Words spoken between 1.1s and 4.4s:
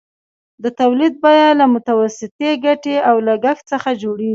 بیه له متوسطې ګټې او لګښت څخه جوړېږي